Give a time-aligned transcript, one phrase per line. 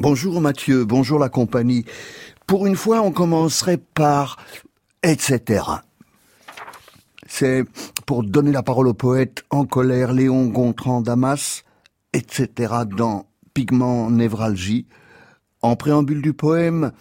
[0.00, 1.84] Bonjour Mathieu, bonjour la compagnie.
[2.46, 4.36] Pour une fois, on commencerait par
[5.02, 5.64] etc.
[7.26, 7.64] C'est
[8.06, 11.64] pour donner la parole au poète en colère Léon Gontran Damas,
[12.12, 12.74] etc.
[12.96, 14.86] dans Pigment Névralgie.
[15.62, 16.92] En préambule du poème,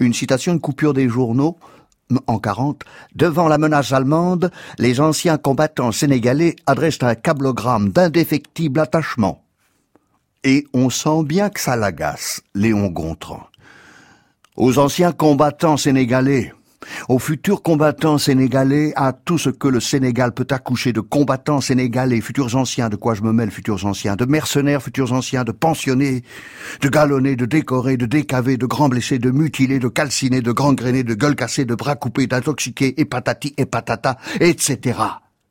[0.00, 1.58] une citation, une coupure des journaux,
[2.26, 2.82] en 40,
[3.14, 9.41] devant la menace allemande, les anciens combattants sénégalais adressent un cablogramme d'indéfectible attachement.
[10.44, 13.46] Et on sent bien que ça l'agace, Léon Gontran.
[14.56, 16.52] Aux anciens combattants sénégalais,
[17.08, 22.20] aux futurs combattants sénégalais, à tout ce que le Sénégal peut accoucher de combattants sénégalais,
[22.20, 26.24] futurs anciens, de quoi je me mêle, futurs anciens, de mercenaires, futurs anciens, de pensionnés,
[26.80, 31.04] de galonnés, de décorés, de décavés, de grands blessés, de mutilés, de calcinés, de gangrénés,
[31.04, 34.98] de gueules cassées, de bras coupés, d'intoxiqués, et patati et patata, etc.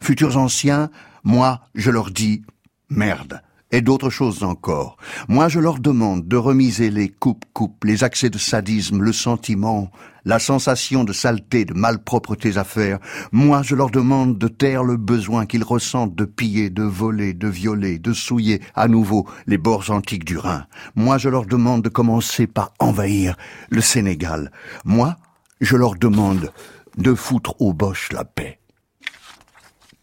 [0.04, 0.90] Futurs anciens,
[1.24, 2.42] moi, je leur dis
[2.90, 3.42] merde
[3.72, 4.98] et d'autres choses encore.
[5.28, 9.92] Moi, je leur demande de remiser les coupes-coupes, les accès de sadisme, le sentiment,
[10.26, 13.00] la sensation de saleté, de malpropreté à faire.
[13.32, 17.48] Moi, je leur demande de taire le besoin qu'ils ressentent de piller, de voler, de
[17.48, 20.66] violer, de souiller à nouveau les bords antiques du Rhin.
[20.96, 23.36] Moi, je leur demande de commencer par envahir
[23.70, 24.52] le Sénégal.
[24.86, 25.16] Moi,
[25.60, 26.52] je leur demande
[26.98, 28.60] de foutre aux boches la paix.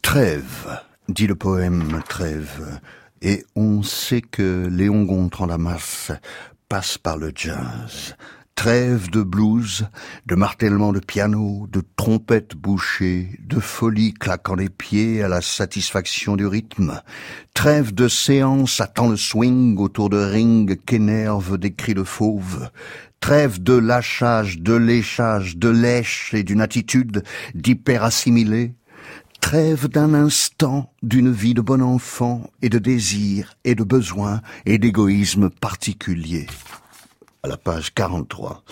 [0.03, 2.81] Trêve, dit le poème Trêve.
[3.21, 6.13] Et on sait que Léon Gontran Damas
[6.69, 8.15] passe par le jazz.
[8.55, 9.87] Trêve de blues,
[10.27, 16.35] de martèlement de piano, de trompettes bouchées, de folie claquant les pieds à la satisfaction
[16.35, 17.01] du rythme.
[17.55, 22.69] Trêve de séance attend le swing autour de ring qu'énervent des cris de fauve.
[23.21, 27.23] Trêve de lâchage, de léchage, de lèche et d'une attitude
[27.55, 28.75] d'hyper assimilé
[29.49, 34.77] trêve d'un instant d'une vie de bon enfant et de désir et de besoin et
[34.77, 36.47] d'égoïsme particulier
[37.43, 38.63] à la page 43.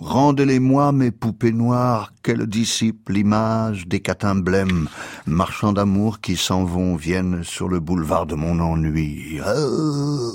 [0.00, 4.88] Rendez-les-moi mes poupées noires, quel disciple l'image des catemblèmes,
[5.26, 9.38] marchands d'amour qui s'en vont, viennent sur le boulevard de mon ennui.
[9.46, 10.32] Oh,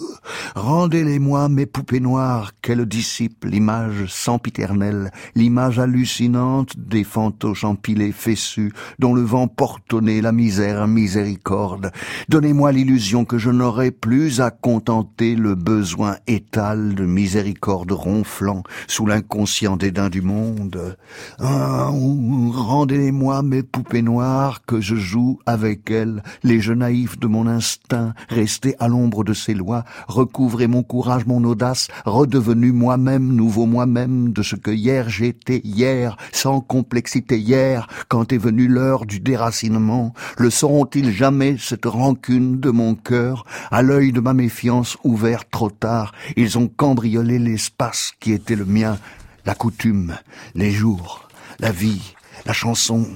[0.55, 9.13] rendez-les-moi mes poupées noires, quel disciple l'image sempiternelle, l'image hallucinante des fantoches empilés fessus, dont
[9.13, 9.53] le vent
[10.01, 11.91] nez la misère miséricorde.
[12.29, 19.05] Donnez-moi l'illusion que je n'aurai plus à contenter le besoin étal de miséricorde ronflant sous
[19.05, 20.95] l'inconscient dédain du monde.
[21.39, 27.47] Ah, rendez-moi mes poupées noires que je joue avec elles, les jeux naïfs de mon
[27.47, 33.65] instinct, restés à l'ombre de ces lois, recouvrez mon courage, mon audace, redevenu moi-même, nouveau
[33.65, 39.19] moi-même, de ce que hier j'étais, hier, sans complexité hier, quand est venue l'heure du
[39.19, 45.49] déracinement, le sauront-ils jamais cette rancune de mon cœur, à l'œil de ma méfiance ouvert
[45.49, 48.97] trop tard, ils ont cambriolé l'espace qui était le mien,
[49.45, 50.15] la coutume,
[50.53, 51.27] les jours,
[51.61, 52.13] la vie,
[52.45, 53.07] la chanson,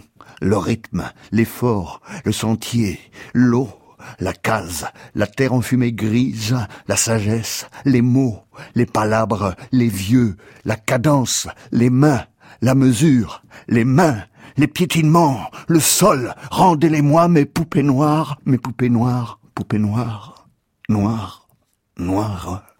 [0.41, 2.99] le rythme, l'effort, le sentier,
[3.33, 3.69] l'eau,
[4.19, 6.55] la case, la terre enfumée grise,
[6.87, 8.39] la sagesse, les mots,
[8.75, 12.25] les palabres, les vieux, la cadence, les mains,
[12.61, 14.23] la mesure, les mains,
[14.57, 20.47] les piétinements, le sol, rendez-les-moi mes poupées noires, mes poupées noires, poupées noires,
[20.87, 21.45] noires
[21.97, 22.74] noir